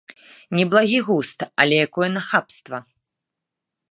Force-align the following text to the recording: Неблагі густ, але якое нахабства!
Неблагі 0.59 0.99
густ, 1.09 1.39
але 1.65 1.75
якое 1.89 2.09
нахабства! 2.17 2.77